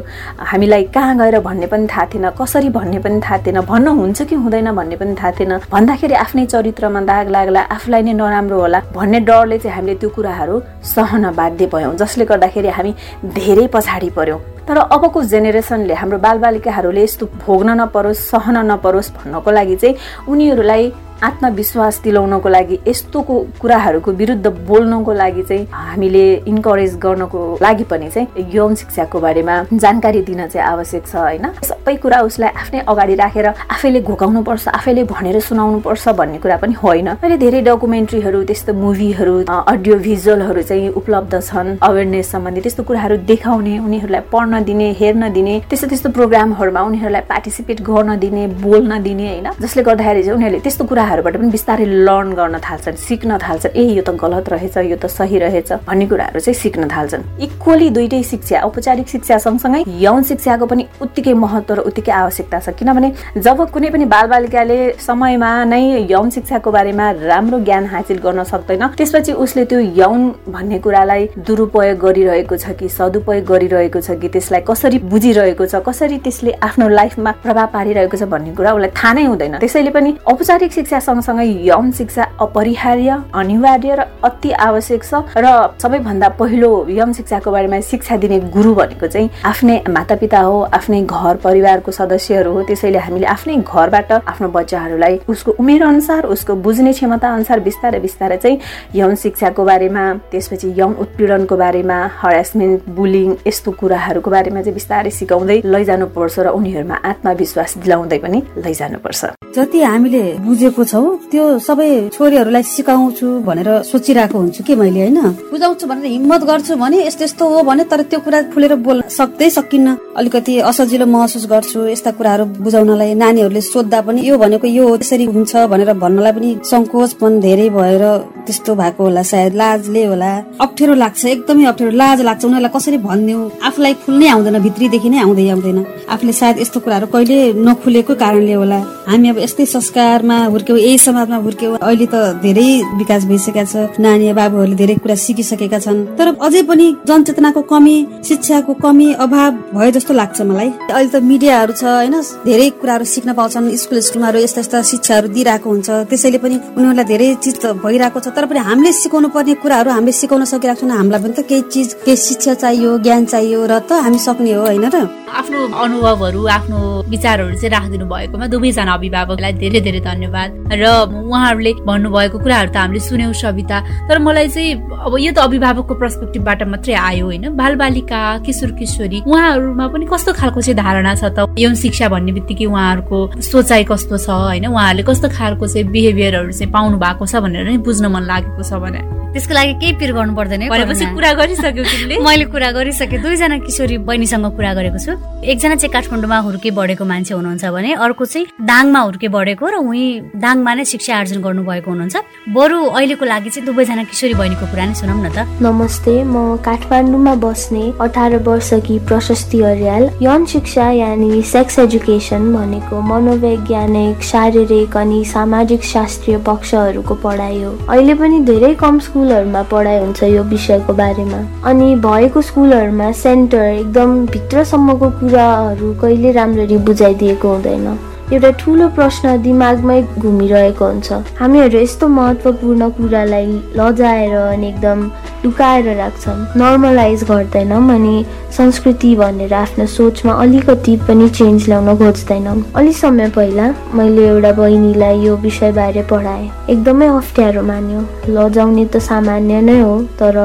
हामीलाई 0.51 0.85
कहाँ 0.95 1.17
गएर 1.19 1.39
भन्ने 1.41 1.67
पनि 1.67 1.87
थाहा 1.93 2.05
थिएन 2.15 2.29
कसरी 2.41 2.69
भन्ने 2.79 2.99
पनि 3.05 3.21
थाहा 3.21 3.39
थिएन 3.47 3.61
भन्न 3.71 3.89
हुन्छ 4.01 4.23
कि 4.23 4.35
हुँदैन 4.35 4.71
भन्ने 4.75 4.97
पनि 4.97 5.15
थाहा 5.21 5.31
थिएन। 5.39 5.53
भन्दाखेरि 5.73 6.15
आफ्नै 6.25 6.47
चरित्रमा 6.47 7.01
दाग 7.11 7.29
लाग्ला 7.37 7.63
आफूलाई 7.77 8.03
नै 8.03 8.13
नराम्रो 8.13 8.61
होला 8.61 8.81
भन्ने 8.97 9.21
डरले 9.29 9.59
चाहिँ 9.59 9.75
हामीले 9.77 9.95
त्यो 10.01 10.11
कुराहरू 10.17 10.61
सहन 10.95 11.31
बाध्य 11.37 11.67
भयौँ। 11.73 11.97
जसले 12.00 12.25
गर्दाखेरि 12.25 12.69
हामी 12.69 12.93
धेरै 13.39 13.67
पछाडि 13.75 14.11
पर्यौँ। 14.19 14.41
तर 14.69 14.77
अबको 14.95 15.23
जेनेरेसनले 15.33 15.95
हाम्रो 15.95 16.19
बालबालिकाहरूले 16.19 17.03
यस्तो 17.03 17.27
भोग्न 17.45 17.69
नपरोस् 17.81 18.27
सहन 18.31 18.56
नपरोस् 18.71 19.12
भन्नको 19.17 19.50
लागि 19.50 19.77
चाहिँ 19.77 19.97
उनीहरूलाई 20.29 20.93
आत्मविश्वास 21.23 22.00
दिलाउनको 22.05 22.49
लागि 22.49 22.79
यस्तोको 22.88 23.35
कुराहरूको 23.61 24.12
विरुद्ध 24.12 24.47
बोल्नको 24.69 25.12
लागि 25.12 25.43
चाहिँ 25.43 25.67
हामीले 25.73 26.25
इन्करेज 26.47 26.94
गर्नको 26.97 27.41
लागि 27.62 27.85
पनि 27.91 28.11
चाहिँ 28.11 28.47
यौन 28.55 28.75
शिक्षाको 28.75 29.20
बारेमा 29.20 29.55
जानकारी 29.75 30.23
दिन 30.23 30.47
चाहिँ 30.47 30.67
आवश्यक 30.67 31.06
छ 31.06 31.17
होइन? 31.17 31.47
सबै 31.62 31.94
कुरा 31.97 32.20
उसलाई 32.23 32.50
आफ्नै 32.55 32.81
अगाडि 32.88 33.15
राखेर 33.15 33.47
आफैले 33.47 34.00
घोकाउनु 34.00 34.43
पर्छ 34.43 34.69
आफैले 34.69 35.05
भनेर 35.05 35.41
सुनाउनु 35.41 35.81
पर्छ 35.81 36.09
भन्ने 36.20 36.38
कुरा 36.38 36.56
पनि 36.62 36.75
होइन। 36.82 37.09
अहिले 37.09 37.37
धेरै 37.37 37.61
डकुमेन्ट्रीहरू 37.67 38.43
त्यस्तो 38.44 38.73
मुभीहरू 38.75 39.35
अडियो 39.49 39.97
भिजुअलहरू 39.99 40.62
चाहिँ 40.62 40.88
उपलब्ध 41.00 41.41
छन्। 41.41 41.76
अवेरनेस 41.82 42.31
सम्बन्धी 42.31 42.61
त्यस्तो 42.61 42.82
कुराहरू 42.85 43.17
देखाउने 43.26 43.79
उनीहरूलाई 43.79 44.23
पढ्न 44.32 44.62
दिने 44.64 44.88
हेर्न 45.00 45.32
दिने 45.32 45.59
त्यस्तो 45.67 45.87
त्यस्तो 45.88 46.11
प्रोग्रामहरूमा 46.14 46.81
उनीहरूलाई 46.88 47.26
पार्टिसिपेट 47.29 47.82
गर्न 47.82 48.19
दिने 48.19 48.47
बोल्न 48.62 49.03
दिने 49.03 49.29
होइन? 49.29 49.50
जसले 49.61 49.82
गर्दाखेरि 49.82 50.23
चाहिँ 50.23 50.37
उनीहरूले 50.37 50.61
त्यस्तो 50.62 50.85
कुराहरूबाट 51.09 51.37
पनि 51.41 51.51
बिस्तारै 51.51 51.85
लर्न 52.05 52.33
गर्न 52.37 52.57
थाल्छन् 52.61 52.97
सिक्न 53.01 53.39
थाल्छन्। 53.41 53.73
ए 53.73 53.83
यो 53.97 54.03
त 54.05 54.13
गलत 54.13 54.49
रहेछ 54.53 54.77
यो 54.93 54.97
त 55.01 55.09
सही 55.09 55.39
रहेछ 55.41 55.89
भन्ने 55.89 56.07
कुराहरू 56.07 56.41
चाहिँ 56.41 56.59
सिक्न 56.61 56.85
थाल्छन्। 56.85 57.23
इक्वली 57.41 57.89
दुइटै 57.97 58.23
शिक्षा 58.23 58.61
औपचारिक 58.69 59.09
शिक्षा 59.09 59.39
सँगसँगै 59.41 59.89
यौन 59.89 60.23
शिक्षाको 60.29 60.67
पनि 60.69 60.85
उत्तिकै 61.01 61.33
महत्व 61.33 61.75
र 61.75 61.81
उत्तिकै 61.89 62.13
आवश्यकता 62.13 62.59
छ। 62.61 62.69
किनभने 62.77 63.09
जब 63.41 63.59
कुनै 63.73 63.89
पनि 63.89 64.05
बालबालिकाले 64.05 64.79
समयमा 65.01 65.51
नै 65.65 65.81
यौन 66.13 66.29
शिक्षाको 66.29 66.71
बारेमा 66.77 67.07
राम्रो 67.25 67.59
ज्ञान 67.65 67.85
हासिल 67.89 68.19
गर्न 68.21 68.45
सक्दैन 68.45 68.85
त्यसपछि 68.93 69.33
उसले 69.33 69.65
त्यो 69.65 69.81
यौन 69.97 70.21
भन्ने 70.53 70.79
कुरालाई 70.85 71.23
दुरुपयोग 71.41 71.97
गरिरहेको 72.05 72.57
छ 72.61 72.77
कि 72.77 72.89
सदुपयोग 72.93 73.49
गरिरहेको 73.49 74.01
छ 74.05 74.21
कि 74.21 74.29
त्यसलाई 74.29 74.61
कसरी 74.69 74.99
बुझिरहेको 75.09 75.65
छ 75.65 75.81
कसरी 75.89 76.19
त्यसले 76.21 76.53
आफ्नो 76.69 76.89
लाइफमा 76.93 77.33
प्रभाव 77.41 77.67
पारिरहेको 77.73 78.17
छ 78.21 78.29
भन्ने 78.29 78.53
कुरा 78.53 78.77
उसलाई 78.77 78.93
थाहा 78.93 79.13
नै 79.17 79.25
हुँदैन। 79.25 79.57
त्यसैले 79.65 79.91
पनि 79.97 80.11
औपचारिक 80.29 80.73
शिक्षा 80.73 80.98
सँगसँगै 81.00 81.47
यौन 81.67 81.91
शिक्षा 81.93 82.25
अपरिहार्य 82.41 83.11
अनिवार्य 83.35 83.95
र 83.95 84.00
अति 84.25 84.50
आवश्यक 84.69 85.05
छ 85.05 85.15
र 85.37 85.47
सबैभन्दा 85.83 86.29
पहिलो 86.39 86.71
यौन 86.89 87.12
शिक्षाको 87.12 87.50
बारेमा 87.50 87.81
शिक्षा 87.81 88.17
दिने 88.17 88.39
गुरु 88.55 88.75
भनेको 88.75 89.06
चाहिँ 89.06 89.31
आफ्नै 89.45 89.77
मातापिता 89.89 90.41
हो 90.41 90.61
आफ्नै 90.79 91.00
घर 91.03 91.37
परिवारको 91.45 91.91
सदस्यहरू 91.93 92.53
हो। 92.53 92.62
त्यसैले 92.69 92.99
हामीले 92.99 93.27
आफ्नै 93.27 93.56
घरबाट 93.65 94.12
आफ्नो 94.12 94.49
बच्चाहरूलाई 94.49 95.21
उसको 95.29 95.50
उमेर 95.59 95.83
अनुसार 95.83 96.27
उसको 96.27 96.55
बुझ्ने 96.67 96.93
क्षमता 96.93 97.29
अनुसार 97.35 97.61
बिस्तारै 97.61 98.00
बिस्तारै 98.00 98.37
चाहिँ 98.37 98.59
यौन 98.95 99.15
शिक्षाको 99.15 99.65
बारेमा 99.65 100.05
त्यसपछि 100.31 100.73
यौन 100.79 100.93
उत्पीडनको 101.05 101.56
बारेमा 101.56 101.99
हरेसमेन्ट 102.21 102.89
बुलिङ 102.99 103.29
यस्तो 103.47 103.71
कुराहरूको 103.81 104.31
बारेमा 104.31 104.61
चाहिँ 104.62 104.75
बिस्तारै 104.75 105.11
सिकाउँदै 105.11 105.61
लैजानुपर्छ 105.65 106.39
र 106.39 106.49
उनीहरूमा 106.59 106.97
आत्मविश्वास 107.11 107.79
दिलाउँदै 107.85 108.19
पनि 108.19 108.43
लैजानुपर्छ। 108.65 109.21
जति 109.56 109.81
हामीले 109.83 110.23
बुझेको 110.45 110.85
छौँ? 110.90 111.06
त्यो 111.31 111.44
सबै 111.69 111.88
छोरीहरूलाई 112.17 112.62
सिकाउँछु 112.75 113.26
भनेर 113.49 113.69
सोचिरहेको 113.90 114.37
हुन्छु 114.38 114.61
कि 114.67 114.75
मैले 114.81 115.00
होइन? 115.00 115.19
बुझाउँछु 115.52 115.85
भनेर 115.90 116.06
हिम्मत 116.17 116.43
गर्छु 116.50 116.75
भने 116.82 116.99
यस्तो 117.06 117.25
यस्तो 117.25 117.44
हो 117.52 117.62
भने 117.69 117.85
तर 117.90 118.00
त्यो 118.11 118.19
कुरा 118.25 118.38
खुलेर 118.52 118.75
बोल्न 118.87 119.08
सक्दै 119.19 119.49
सकिन्न। 119.58 119.88
अलिकति 120.19 120.52
असजिलो 120.70 121.06
महसुस 121.06 121.44
गर्छु 121.52 121.79
यस्ता 121.94 122.11
कुराहरू 122.19 122.44
बुझाउनलाई। 122.64 123.14
नानीहरूले 123.23 123.61
सोद्धा 123.61 124.00
पनि 124.06 124.20
यो 124.29 124.38
भनेको 124.38 124.67
यो 124.79 124.85
त्यसरी 124.96 125.25
हुन्छ 125.35 125.52
भनेर 125.73 125.93
भन्नलाई 126.02 126.32
पनि 126.37 126.50
सङ्कोच 126.70 127.11
पनि 127.20 127.40
धेरै 127.44 127.69
भएर 127.76 128.05
त्यस्तो 128.46 128.75
भएको 128.81 129.02
होला 129.05 129.23
सायद। 129.32 129.55
लाजले 129.61 130.05
होला। 130.11 130.31
अप्ठ्यारो 130.64 130.94
लाग्छ 131.05 131.25
एकदमै 131.35 131.64
अप्ठ्यारो। 131.70 131.96
लाज 132.02 132.19
लाग्छ। 132.29 132.44
उनीहरूलाई 132.44 132.73
कसरी 132.76 132.99
भनिदिउँ 133.08 133.43
आफूलाई 133.69 133.94
खुल्नै 134.05 134.29
आउँदैन 134.35 134.56
भित्रीदेखि 134.67 135.08
नै 135.12 135.19
आउँदै 135.25 135.49
आउँदैन। 135.55 135.79
आफूले 136.14 136.32
सायद 136.40 136.56
यस्तो 136.64 136.79
कुराहरू 136.85 137.06
कहिले 137.14 137.37
नखुलेको 137.67 138.14
कारणले 138.23 138.55
होला। 138.61 138.79
हामी 139.09 139.29
अब 139.29 139.39
यस्तै 139.41 139.65
संस्कारमा 139.67 140.37
हुर्क्यौँ 140.53 140.79
यही 140.79 140.99
समाजमा 141.01 141.37
हुर्क्यौँ। 141.41 141.77
अहिले 141.81 142.07
त 142.13 142.17
धेरै 142.45 142.69
विकास 143.01 143.25
भइसकेका 143.25 143.65
छ 143.65 143.97
नानी 144.05 144.33
बाबुहरूले 144.37 144.77
धेरै 144.77 144.97
कुरा 145.01 145.17
सिकिसकेका 145.17 145.79
छन्। 145.81 145.99
तर 146.19 146.37
अझै 146.37 146.63
पनि 146.69 146.87
जनचेतनाको 147.09 147.61
कमी 147.73 147.97
शिक्षाको 148.29 148.73
कमी 148.85 149.09
अभाव 149.25 149.51
भयो 149.73 149.91
जस्तो 149.97 150.13
लाग्छ 150.13 150.39
मलाई। 150.45 150.69
अहिले 150.93 151.09
त 151.09 151.17
मिडियाहरू 151.25 151.73
छ 151.73 151.85
होइन? 151.89 152.17
धेरै 152.45 152.69
कुराहरू 152.81 153.05
सिक्न 153.09 153.33
पाउँछन् 153.33 153.73
स्कुल 153.81 153.99
स्कुलमाहरू 154.07 154.39
यस्ता 154.45 154.61
यस्ता 154.61 154.79
शिक्षाहरू 154.93 155.27
दिइरहेको 155.33 155.69
हुन्छ। 155.73 155.89
त्यसैले 156.11 156.39
पनि 156.45 156.57
उनीहरूलाई 156.77 157.07
धेरै 157.09 157.29
चिज 157.41 157.57
भइरहेको 157.81 158.19
छ 158.21 158.29
तर 158.37 158.45
पनि 158.45 158.61
हामीले 158.61 158.93
सिकाउनु 158.93 159.29
पर्ने 159.33 159.55
कुराहरू 159.65 159.89
हामीले 159.97 160.13
सिकाउन 160.21 160.45
सकिरहेको 160.53 160.85
छैन। 160.85 160.93
हामीलाई 161.01 161.21
पनि 161.25 161.33
त 161.33 161.41
केही 161.49 161.63
चिज 161.73 161.89
केही 162.05 162.17
शिक्षा 162.29 162.53
चाहियो 162.61 162.91
ज्ञान 163.01 163.25
चाहियो 163.33 163.61
र 163.73 163.81
त 163.89 164.05
हामी 164.05 164.19
सक्ने 164.21 164.53
हो 164.53 164.69
होइन 164.69 164.85
र? 164.93 164.97
आफ्नो 165.29 165.59
अनुभवहरू 165.85 166.41
आफ्नो 166.57 166.79
विचारहरू 167.09 167.55
चाहिँ 167.57 167.73
राखिदिनु 167.73 168.07
भएकोमा 168.13 168.47
दुवैजना 168.53 168.97
अभिभावकलाई 168.99 169.53
धेरै 169.62 169.81
धेरै 169.81 170.00
धन्यवाद। 170.03 170.49
र 170.75 170.85
उहाँहरूले 171.09 171.73
भन्नुभएको 171.87 172.39
कुराहरू 172.39 172.71
त 172.73 172.77
हामीले 172.77 173.00
सुन्यौँ 173.00 173.33
सविता 173.33 173.79
तर 174.09 174.19
मलाई 174.19 174.49
चाहिँ 174.49 174.75
अब 175.06 175.12
यो 175.19 175.33
त 175.33 175.39
अभिभावकको 175.39 175.95
पर्सपेक्टिभबाट 175.95 176.62
मात्रै 176.69 176.95
आयो 176.95 177.25
होइन। 177.27 177.45
बालबालिका 177.55 178.21
किशोर 178.47 178.71
किशोरी 178.79 179.19
उहाँहरूमा 179.27 179.87
पनि 179.89 180.06
कस्तो 180.11 180.33
खालको 180.35 180.61
चाहिँ 180.61 180.77
धारणा 180.77 181.15
छ 181.15 181.25
त? 181.31 181.47
यौन 181.59 181.75
शिक्षा 181.75 182.09
भन्ने 182.09 182.33
बित्तिकै 182.37 182.67
उहाँहरूको 182.67 183.19
सोचाइ 183.41 183.85
कस्तो 183.91 184.17
छ 184.19 184.29
होइन? 184.29 184.67
उहाँहरूले 184.67 185.03
कस्तो 185.06 185.29
खालको 185.29 185.67
चाहिँ 185.67 185.87
बिहेभियरहरू 185.89 186.53
चाहिँ 186.53 186.73
पाउनु 186.73 186.97
भएको 186.99 187.25
छ 187.27 187.35
भनेर 187.45 187.65
नै 187.69 187.77
बुझ्न 187.87 188.06
मन 188.11 188.23
लागेको 188.27 188.62
छ 188.62 188.73
भने 188.83 189.00
त्यसको 189.33 189.55
लागि 189.55 189.73
केही 189.81 189.93
पिर 190.01 190.13
गर्नु 190.17 190.33
पर्दैन 190.35 190.63
कुरा 190.69 191.33
गरिसक्यो 191.41 191.85
मैले 192.25 192.45
कुरा 192.49 192.71
गरिसकेँ। 192.73 193.21
दुईजना 193.23 193.57
किशोरी 193.61 193.97
बहिनीसँग 194.09 194.47
कुरा 194.57 194.73
गरेको 194.75 194.99
छु। 195.05 195.13
एकजना 195.45 195.75
चाहिँ 195.77 195.93
काठमाडौँमा 195.93 196.39
हुर्के 196.49 196.71
बढेको 196.73 197.05
मान्छे 197.05 197.35
हुनुहुन्छ 197.35 197.65
भने 197.77 197.93
अर्को 197.93 198.25
चाहिँ 198.25 198.47
दाङमा 198.65 199.01
हुर्के 199.01 199.29
बढेको 199.29 199.65
र 199.69 199.75
उही 199.85 200.05
दाङमा 200.33 200.73
नै 200.75 200.85
शिक्षा 200.85 201.13
आर्जन 201.21 201.41
गर्नुभएको 201.45 201.91
हुनुहुन्छ। 201.91 202.17
बरु 202.57 202.79
अहिलेको 202.89 203.25
लागि 203.25 203.51
चाहिँ 203.51 203.67
दुवैजना 203.69 204.03
किशोरी 204.09 204.35
बहिनीको 204.41 204.67
कुरा 204.73 204.85
नै 204.89 204.95
सुनौ 204.97 205.15
न 205.21 205.29
त। 205.29 205.45
नमस्ते 205.61 206.15
म 206.25 206.57
काठमाडौँमा 206.65 207.35
बस्ने 207.45 207.85
अठार 208.01 208.37
वर्षकी 208.49 208.99
प्रशस्ति 209.09 209.61
अर्याल 209.71 210.09
यौन 210.25 210.45
शिक्षा 210.49 210.91
यानि 211.05 211.43
सेक्स 211.53 211.79
एजुकेसन 211.85 212.43
भनेको 212.57 213.01
मनोवैज्ञानिक 213.13 214.23
शारीरिक 214.25 214.97
अनि 214.97 215.21
सामाजिक 215.35 215.85
शास्त्रीय 215.85 216.37
पक्षहरूको 216.49 217.15
पढाइ 217.23 217.63
हो। 217.63 217.73
अहिले 217.93 218.15
पनि 218.15 218.41
धेरै 218.49 218.75
कम 218.81 218.99
स्कुलहरूमा 219.19 219.62
पढाइ 219.62 219.99
हुन्छ 219.99 220.23
यो 220.23 220.43
विषयको 220.44 220.93
बारेमा। 220.94 221.38
अनि 221.67 221.94
भएको 221.97 222.43
स्कुलहरूमा 222.43 223.11
सेन्टर 223.12 223.62
एकदम 223.62 224.15
भित्रसम्मको 224.26 225.11
कुराहरू 225.11 225.93
कहिले 225.94 226.32
राम्ररी 226.32 226.76
बुझाइदिएको 226.87 227.49
हुँदैन। 227.49 227.87
एउटा 228.33 228.51
ठुलो 228.61 228.87
प्रश्न 228.97 229.37
दिमागमै 229.43 230.01
घुमिरहेको 230.21 230.85
हुन्छ। 230.85 231.13
हामीहरू 231.39 231.79
यस्तो 231.79 232.09
महत्त्वपूर्ण 232.09 232.88
कुरालाई 232.97 233.47
लजाएर 233.76 234.35
अनि 234.37 234.69
एकदम 234.69 234.99
लुकाएर 235.45 235.88
राख्छौँ 235.97 236.37
नर्मलाइज 236.61 237.25
गर्दैनौँ 237.31 237.81
अनि 237.95 238.14
संस्कृति 238.57 239.14
भनेर 239.17 239.55
आफ्नो 239.55 239.87
सोचमा 239.97 240.33
अलिकति 240.45 240.97
पनि 241.09 241.29
चेन्ज 241.38 241.69
ल्याउन 241.69 241.97
खोज्दैनौँ। 241.99 242.57
अलिक 242.76 242.97
समय 242.97 243.29
पहिला 243.37 243.73
मैले 243.97 244.26
एउटा 244.29 244.52
बहिनीलाई 244.61 245.21
यो 245.25 245.37
विषयबारे 245.47 246.02
पढाएँ। 246.12 246.49
एकदमै 246.71 247.09
अप्ठ्यारो 247.09 247.62
मान्यो। 247.71 248.00
लजाउने 248.29 248.85
त 248.85 249.00
सामान्य 249.09 249.61
नै 249.61 249.81
हो 249.81 249.95
तर 250.21 250.37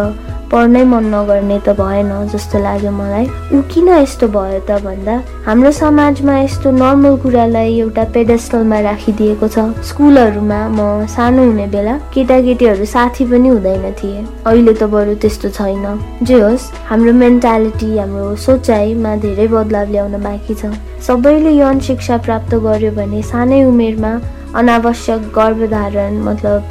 पढ्नै 0.54 0.84
मन 0.86 1.06
नगर्ने 1.14 1.58
त 1.66 1.74
भएन 1.82 2.10
जस्तो 2.30 2.60
लाग्यो 2.62 2.92
मलाई। 2.94 3.26
ऊ 3.58 3.62
किन 3.74 3.88
यस्तो 3.90 4.28
भयो 4.30 4.60
त 4.70 4.78
भन्दा 4.86 5.16
हाम्रो 5.46 5.72
समाजमा 5.82 6.34
यस्तो 6.40 6.72
नर्मल 6.72 7.16
कुरालाई 7.24 7.80
एउटा 7.80 8.04
पेडेस्टलमा 8.14 8.80
राखिदिएको 8.88 9.48
छ। 9.50 9.58
स्कुलहरूमा 9.90 10.60
म 10.78 11.10
सानो 11.10 11.42
हुने 11.50 11.66
बेला 11.74 11.94
केटाकेटीहरू 12.14 12.86
साथी 12.86 13.26
पनि 13.34 13.50
हुँदैन 13.50 13.86
थिए। 13.98 14.22
अहिले 14.46 14.74
त 14.74 14.84
बरु 14.94 15.16
त्यस्तो 15.26 15.50
छैन। 15.58 15.86
जे 16.22 16.38
होस् 16.46 16.70
हाम्रो 16.90 17.14
मेन्टालिटी 17.24 17.90
हाम्रो 17.98 18.36
सोचाइमा 18.46 19.16
धेरै 19.26 19.48
बदलाव 19.58 19.90
ल्याउन 19.90 20.22
बाँकी 20.22 20.54
छ। 20.54 20.70
सबैले 21.02 21.52
यौन 21.58 21.80
शिक्षा 21.90 22.18
प्राप्त 22.30 22.56
गर्यो 22.62 22.92
भने 22.94 23.22
सानै 23.26 23.64
उमेरमा 23.74 24.14
अनावश्यक 24.54 25.22
गर्भधारण 25.34 26.22
मतलब 26.30 26.62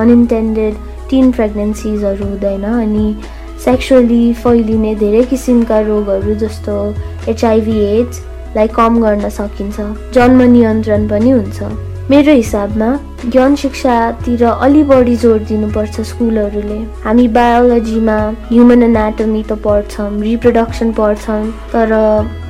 अनइन्टेन्डेड 0.00 0.74
टिन 1.14 1.30
प्रेग्नेन्सिजहरू 1.30 2.24
हुँदैन 2.24 2.64
अनि 2.64 3.06
सेक्सुअली 3.64 4.32
फैलिने 4.34 4.94
धेरै 4.94 5.22
किसिमका 5.30 5.78
रोगहरू 5.80 6.34
जस्तो 6.34 6.74
एचआइभी 7.28 7.76
एड्सलाई 7.86 8.68
कम 8.78 9.00
गर्न 9.02 9.28
सकिन्छ। 9.36 9.80
जन्म 10.14 10.42
नियन्त्रण 10.52 11.08
पनि 11.08 11.30
हुन्छ। 11.30 11.62
मेरो 12.10 12.32
हिसाबमा 12.32 12.88
यौन 13.34 13.54
शिक्षातिर 13.56 14.44
अलि 14.44 14.82
बढी 14.84 15.14
जोड 15.16 15.44
दिनुपर्छ 15.48 16.00
स्कुलहरूले। 16.00 16.78
हामी 17.04 17.26
बायोलोजीमा 17.36 18.16
ह्युमन 18.50 18.82
एनाटोमी 18.82 19.42
त 19.42 19.52
पढ्छौँ 19.64 20.10
रिप्रोडक्सन 20.22 20.92
पढ्छौँ 20.92 21.42
तर 21.72 21.92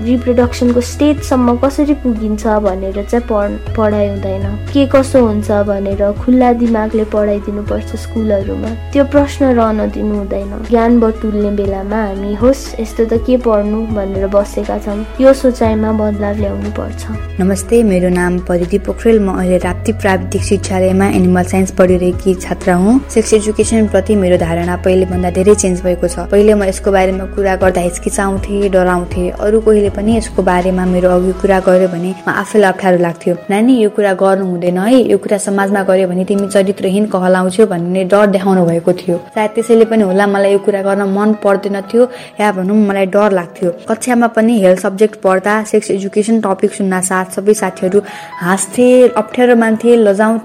रिप्रोडक्सनको 0.04 0.80
स्टेजसम्म 0.80 1.56
कसरी 1.64 1.94
पुगिन्छ 2.02 2.46
भनेर 2.66 3.02
चाहिँ 3.04 3.26
पढ 3.30 3.50
पढाइ 3.76 4.08
हुँदैन। 4.08 4.44
के 4.72 4.86
कसो 4.94 5.24
हुन्छ 5.26 5.50
भनेर 5.70 6.02
खुल्ला 6.24 6.52
दिमागले 6.60 7.04
पढाइदिनुपर्छ 7.14 7.96
स्कुलहरूमा। 8.04 8.70
त्यो 8.92 9.04
प्रश्न 9.14 9.54
रहन 9.54 9.90
दिनु 9.94 10.14
हुँदैन। 10.14 10.52
ज्ञान 10.70 11.00
बटुल्ने 11.00 11.50
बेलामा 11.62 12.02
हामी 12.04 12.34
होस् 12.42 12.64
यस्तो 12.80 13.04
त 13.06 13.22
के 13.26 13.36
पढ्नु 13.46 13.78
भनेर 13.94 14.26
बसेका 14.34 14.78
छौँ। 14.84 14.98
यो 15.20 15.32
सोचाइमा 15.32 15.92
बदलाव 16.02 16.34
ल्याउनु 16.42 16.70
पर्छ 16.74 17.02
नमस्ते 17.40 17.82
मेरो 17.84 18.08
नाम 18.18 18.38
परिधि 18.50 18.78
पोखरेल। 18.82 19.18
म 19.20 19.38
अहिले 19.38 19.58
राप्ती 19.64 19.92
प्राविधिक 20.02 20.42
विश्वविद्यालयमा 20.64 21.06
एनिमल 21.16 21.44
साइन्स 21.44 21.70
पढिरहेकी 21.76 22.34
छात्रा 22.40 22.74
हुँ। 22.74 22.98
सेक्स 23.12 23.32
एजुकेसन 23.34 23.86
प्रति 23.92 24.14
मेरो 24.16 24.36
धारणा 24.40 24.76
पहिले 24.84 25.06
भन्दा 25.06 25.30
धेरै 25.36 25.54
चेन्ज 25.54 25.82
भएको 25.84 26.08
छ। 26.08 26.24
पहिले 26.32 26.54
म 26.56 26.64
यसको 26.64 26.90
बारेमा 26.90 27.24
कुरा 27.36 27.54
गर्दा 27.60 27.80
हिचकिचाउँथे 27.84 28.68
डराउँथे। 28.72 29.28
अरू 29.44 29.60
कोहीले 29.60 29.90
पनि 29.92 30.16
यसको 30.16 30.42
बारेमा 30.42 30.84
मेरो 30.88 31.08
अघि 31.12 31.32
कुरा 31.44 31.58
गर्यो 31.68 31.88
भने 31.92 32.10
म 32.24 32.30
आफैलाई 32.32 32.70
अप्ठ्यारो 32.72 32.98
लाग्थ्यो। 32.98 33.34
नानी 33.52 33.72
यो 33.76 33.90
कुरा 33.92 34.12
गर्नु 34.16 34.44
हुँदैन 34.48 34.78
है। 34.78 35.04
यो 35.04 35.18
कुरा 35.20 35.38
समाजमा 35.44 35.82
गर्यो 35.84 36.08
भने 36.08 36.24
तिमी 36.24 36.48
चरित्रहीन 36.48 37.04
कहलाउँछौ 37.12 37.66
भन्ने 37.68 38.04
डर 38.08 38.26
देखाउनु 38.32 38.64
भएको 38.64 38.92
थियो। 39.04 39.16
सायद 39.36 39.50
त्यसैले 39.54 39.84
पनि 39.84 40.02
होला 40.08 40.26
मलाई 40.32 40.52
यो 40.52 40.58
कुरा 40.64 40.80
गर्न 40.80 41.02
मन 41.12 41.44
पर्दैन 41.44 41.80
थियो 41.92 42.08
या 42.40 42.52
भनौँ 42.56 42.76
मलाई 42.88 43.06
डर 43.12 43.32
लाग्थ्यो। 43.36 43.70
कक्षामा 43.84 44.26
पनि 44.32 44.58
हेल्थ 44.64 44.80
सब्जेक्ट 44.80 45.20
पढ्दा 45.20 45.62
सेक्स 45.68 45.90
एजुकेसन 45.90 46.40
टपिक 46.40 46.72
सुन्न 46.72 47.00
साथ 47.04 47.36
सबै 47.36 47.54
साथीहरू 47.54 48.00
हाँस्थे 48.40 48.88
अप्ठ्यारो 49.12 49.56
मान्थे 49.60 49.96
लजाउँथे। 50.08 50.43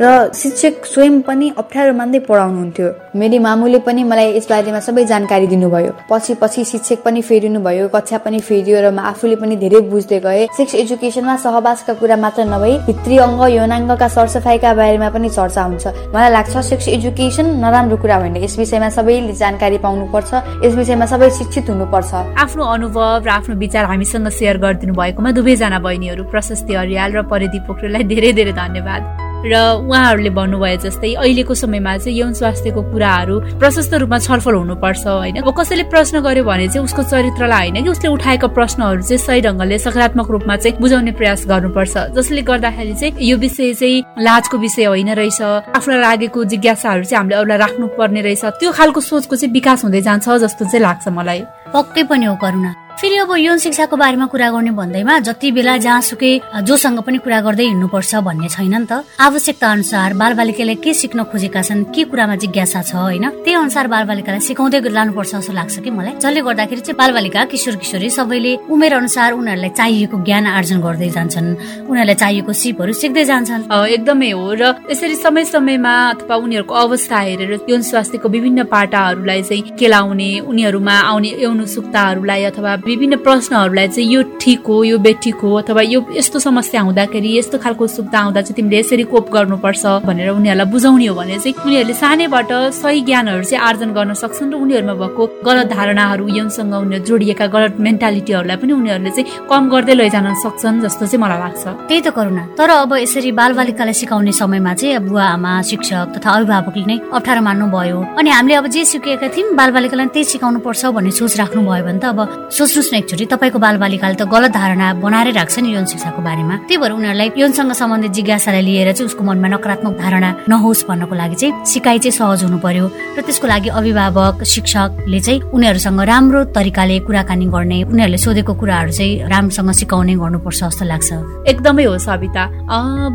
र 0.00 0.30
शिक्षक 0.34 0.84
स्वयं 0.86 1.20
पनि 1.26 1.46
अप्ठ्यारो 1.58 1.92
मान्दै 1.92 2.18
पढाउनुहुन्थ्यो। 2.28 2.88
मेरी 3.18 3.38
मामुले 3.38 3.78
पनि 3.82 4.02
मलाई 4.04 4.36
यस 4.36 4.46
बारेमा 4.50 4.80
सबै 4.80 5.04
जानकारी 5.04 5.46
दिनुभयो। 5.46 5.92
पछि 6.10 6.34
पछि 6.42 6.64
शिक्षक 6.64 7.02
पनि 7.02 7.20
फेरिनु 7.22 7.60
भयो 7.60 7.88
कक्षा 7.90 8.18
पनि 8.22 8.38
फेरियो 8.38 8.78
र 8.78 8.90
म 8.94 8.98
आफूले 9.10 9.36
पनि 9.42 9.56
धेरै 9.58 9.80
बुझ्दै 9.90 10.18
गएँ। 10.22 10.46
सेक्स 10.54 10.74
एजुकेसनमा 10.74 11.36
सहवासका 11.36 11.92
कुरा 11.98 12.16
मात्र 12.16 12.46
नभई 12.46 12.74
भित्री 12.86 13.16
अङ्ग 13.18 13.40
यौनाङ्गका 13.58 14.08
सरसफाइका 14.08 14.70
बारेमा 14.74 15.08
पनि 15.10 15.28
चर्चा 15.28 15.62
हुन्छ। 15.66 15.84
मलाई 16.14 16.30
लाग्छ 16.30 16.54
सेक्स 16.70 16.88
एजुकेसन 16.88 17.46
नराम्रो 17.58 17.96
कुरा 17.98 18.16
होइन 18.22 18.36
यस 18.38 18.58
विषयमा 18.58 18.88
सबैले 18.94 19.32
जानकारी 19.34 19.78
पाउनुपर्छ 19.82 20.30
यस 20.64 20.74
विषयमा 20.78 21.06
सबै 21.12 21.30
शिक्षित 21.38 21.70
हुनुपर्छ। 21.70 22.10
आफ्नो 22.38 22.62
अनुभव 22.64 23.26
र 23.26 23.28
आफ्नो 23.34 23.54
विचार 23.58 23.84
हामीसँग 23.90 24.28
सेयर 24.30 24.56
गरिदिनु 24.62 24.94
भएकोमा 24.94 25.30
दुवैजना 25.34 25.78
बहिनीहरू 25.78 26.22
प्रशस्ति 26.30 26.74
अरियाल 26.74 27.10
र 27.18 27.22
परिदीप 27.26 27.62
पोखरेललाई 27.66 28.04
धेरै 28.06 28.32
धेरै 28.38 28.52
धन्यवाद। 28.54 29.27
र 29.38 29.54
उहाँहरूले 29.86 30.30
भन्नुभयो 30.30 30.76
जस्तै 30.82 31.14
अहिलेको 31.14 31.54
समयमा 31.54 31.96
चाहिँ 31.98 32.18
यौन 32.18 32.32
स्वास्थ्यको 32.34 32.82
कुराहरू 32.92 33.34
प्रशस्त 33.58 33.94
रूपमा 33.94 34.18
छलफल 34.18 34.54
हुनुपर्छ 34.54 35.06
होइन? 35.06 35.36
अब 35.42 35.50
कसैले 35.54 35.82
प्रश्न 35.92 36.20
गर्यो 36.20 36.44
भने 36.44 36.66
चाहिँ 36.68 36.84
उसको 36.84 37.02
चरित्रलाई 37.02 37.70
होइन 37.70 37.82
कि 37.84 37.90
उसले 37.90 38.08
उठाएको 38.08 38.48
प्रश्नहरू 38.48 39.02
चाहिँ 39.02 39.18
सही 39.18 39.40
ढङ्गले 39.40 39.78
सकारात्मक 39.78 40.30
रूपमा 40.30 40.56
चाहिँ 40.56 40.78
बुझाउने 40.80 41.12
प्रयास 41.12 41.46
गर्नुपर्छ। 41.46 41.96
जसले 42.16 42.42
गर्दाखेरि 42.42 42.94
चाहिँ 42.94 43.14
यो 43.20 43.36
विषय 43.38 43.74
चाहिँ 43.74 44.02
लाजको 44.18 44.58
विषय 44.58 44.84
होइन 44.84 45.12
रहेछ। 45.14 45.40
आफूलाई 45.76 46.00
लागेको 46.00 46.44
जिज्ञासाहरू 46.44 47.04
चाहिँ 47.04 47.18
हामीले 47.18 47.36
अरूलाई 47.36 47.58
राख्नु 47.58 47.86
पर्ने 47.98 48.20
रहेछ। 48.20 48.44
त्यो 48.58 48.72
खालको 48.72 49.00
सोचको 49.00 49.36
चाहिँ 49.36 49.52
विकास 49.52 49.84
हुँदै 49.84 50.00
जान्छ 50.02 50.28
जस्तो 50.28 50.64
चाहिँ 50.64 50.82
लाग्छ 50.82 51.08
मलाई। 51.08 51.40
पक्कै 51.74 52.02
पनि 52.02 52.26
हो 52.26 52.36
करुणा। 52.36 52.87
फेरि 52.98 53.16
अब 53.16 53.30
यौन 53.38 53.58
शिक्षाको 53.62 53.96
बारेमा 53.96 54.26
कुरा 54.26 54.50
गर्ने 54.50 54.70
भन्दैमा 54.74 55.18
जति 55.22 55.50
बेला 55.54 55.76
जहाँसुकै 55.78 56.30
जोसँग 56.66 56.98
पनि 57.06 57.18
कुरा 57.22 57.40
गर्दै 57.46 57.64
हिँड्नुपर्छ 57.70 58.14
भन्ने 58.26 58.48
छैन 58.50 58.74
नि 58.74 58.86
त। 58.90 59.06
आवश्यकता 59.22 59.66
अनुसार 59.70 60.14
बालबालिकाले 60.18 60.74
के 60.82 60.94
सिक्न 60.98 61.22
खोजेका 61.30 61.62
छन् 61.62 61.94
के 61.94 62.02
कुरामा 62.10 62.36
जिज्ञासा 62.42 62.82
छ 62.82 62.98
होइन? 62.98 63.24
त्यही 63.46 63.54
अनुसार 63.54 63.86
बालबालिकालाई 63.94 64.42
सिकाउँदै 64.42 64.80
लानुपर्छ 64.90 65.30
जस्तो 65.30 65.52
लाग्छ 65.54 65.78
कि 65.78 65.90
मलाई? 65.94 66.18
जसले 66.18 66.40
गर्दाखेरि 66.42 66.80
चाहिँ 66.82 66.98
बालबालिका 66.98 67.44
किशोर 67.54 67.74
किशोरी 67.78 68.10
सबैले 68.18 68.52
उमेर 68.66 68.92
अनुसार 68.98 69.30
उनीहरूलाई 69.38 69.70
चाहिएको 69.78 70.16
ज्ञान 70.26 70.46
आर्जन 70.58 70.78
गर्दै 70.82 71.10
जान्छन्। 71.14 71.46
उनीहरूलाई 71.86 72.18
चाहिएको 72.18 72.52
सिपहरू 72.52 72.92
सिक्दै 72.98 73.24
जान्छन्। 73.30 73.62
एकदमै 73.94 74.30
हो 74.34 74.46
र 74.58 74.74
यसरी 74.90 75.14
समय 75.22 75.44
समयमा 75.54 75.94
अथवा 76.18 76.34
उनीहरूको 76.34 76.74
अवस्था 76.74 77.18
हेरेर 77.30 77.52
यौन 77.70 77.82
स्वास्थ्यको 77.86 78.26
विभिन्न 78.26 78.66
पाटाहरूलाई 78.74 79.42
चाहिँ 79.46 79.78
केलाउने 79.78 80.30
उनीहरूमा 80.50 80.96
आउने 81.14 81.30
यौन 81.46 81.62
सुक्ताहरूलाई 81.78 82.42
अथवा 82.50 82.74
विभिन्न 82.88 83.16
प्रश्नहरूलाई 83.26 83.88
चाहिँ 83.88 84.08
यो 84.10 84.22
ठिक 84.40 84.66
हो 84.68 84.76
यो 84.84 84.98
बेठिक 84.98 85.36
हो 85.42 85.54
अथवा 85.54 85.82
यो 85.82 86.00
यस्तो 86.16 86.38
समस्या 86.38 86.80
हुँदाखेरि 86.82 87.30
यस्तो 87.38 87.58
खालको 87.58 87.86
सुक्ता 87.86 88.18
आउँदा 88.18 88.40
चाहिँ 88.40 88.56
तिमीले 88.56 88.78
यसरी 88.80 89.02
कोप 89.12 89.30
गर्नुपर्छ 89.32 89.84
भनेर 90.08 90.28
उनीहरूलाई 90.30 90.72
बुझाउने 90.72 91.06
हो 91.06 91.14
भने 91.14 91.38
चाहिँ 91.38 91.54
उनीहरूले 91.66 91.94
सानैबाट 91.94 92.52
सही 92.80 93.00
ज्ञानहरू 93.08 93.44
चाहिँ 93.44 93.64
आर्जन 93.68 93.90
गर्न 93.92 94.14
सक्छन् 94.22 94.52
र 94.52 94.56
उनीहरूमा 94.56 94.94
भएको 95.02 95.22
गलत 95.44 95.66
धारणाहरू 95.72 96.24
यौनसँग 96.38 96.74
उनीहरू 96.74 97.04
जोडिएका 97.04 97.46
गलत 97.54 97.76
मेन्टालिटीहरूलाई 97.86 98.56
पनि 98.56 98.72
उनीहरूले 98.72 99.10
चाहिँ 99.10 99.26
कम 99.50 99.68
गर्दै 99.68 99.94
लैजान 100.00 100.26
सक्छन् 100.44 100.80
जस्तो 100.84 101.04
चाहिँ 101.06 101.22
मलाई 101.24 101.38
लाग्छ। 101.44 101.64
त्यही 101.88 102.00
त 102.00 102.08
करुणा। 102.16 102.42
तर 102.58 102.70
अब 102.84 102.92
यसरी 103.04 103.30
बालबालिकालाई 103.40 103.94
सिकाउने 104.00 104.32
समयमा 104.32 104.72
चाहिँ 104.80 104.98
बुवा 105.08 105.24
आमा 105.36 105.52
शिक्षक 105.70 106.16
तथा 106.16 106.30
अभिभावकले 106.30 106.84
नै 106.88 106.96
अप्ठ्यारो 107.12 107.42
मान्नु 107.42 107.66
भयो 107.68 107.98
अनि 108.18 108.30
हामीले 108.30 108.54
अब 108.60 108.66
जे 108.74 108.84
सिकेका 108.84 109.28
थियौँ 109.34 109.54
बालबालिकालाई 109.60 110.06
त्यही 110.14 110.24
सिकाउनु 110.32 110.58
पर्छ 110.66 110.82
भन्ने 110.96 111.10
सोच 111.20 111.32
राख्नु 111.40 111.60
भयो 111.68 111.84
भने 111.84 111.98
त 111.98 112.04
अब 112.12 112.18
सोच्नुहोस् 112.48 112.76
न 112.78 112.94
एकचोटि 112.94 113.24
तपाईँको 113.26 113.58
बालबालिकाले 113.58 114.14
त 114.14 114.22
गलत 114.30 114.52
धारणा 114.54 114.86
बनाएरै 115.02 115.32
राख्छ 115.34 115.58
नि 115.58 115.68
यौन 115.74 115.84
शिक्षाको 115.90 116.20
बारेमा। 116.22 116.54
त्यही 116.68 116.78
भएर 116.78 116.92
उनीहरूलाई 116.94 117.28
यौनसँग 117.34 117.72
सम्बन्धित 117.74 118.12
जिज्ञासालाई 118.14 118.62
लिएर 118.62 118.92
चाहिँ 118.94 119.08
उसको 119.10 119.22
मनमा 119.24 119.48
नकारात्मक 119.54 119.94
धारणा 119.98 120.30
नहोस् 120.48 120.86
भन्नको 120.88 121.14
लागि 121.14 121.36
चाहिँ 121.40 121.52
सिकाइ 121.66 121.98
चाहिँ 121.98 122.14
सहज 122.18 122.44
हुनु 122.46 122.58
पर्यो 122.62 122.86
र 123.18 123.20
त्यसको 123.26 123.46
लागि 123.46 123.68
अभिभावक 123.78 124.44
शिक्षकले 124.44 125.20
चाहिँ 125.20 125.40
उनीहरूसँग 125.50 126.00
राम्रो 126.06 126.40
तरिकाले 126.54 126.98
कुराकानी 127.06 127.46
गर्ने 127.50 127.78
उनीहरूले 127.90 128.18
सोधेको 128.18 128.52
कुराहरू 128.54 128.92
चाहिँ 128.92 129.28
राम्रोसँग 129.28 129.70
सिकाउने 129.80 130.14
गर्नुपर्छ 130.22 130.60
जस्तो 130.64 130.84
लाग्छ। 130.84 131.10
एकदमै 131.50 131.84
हो 131.84 131.98
सविता। 131.98 132.44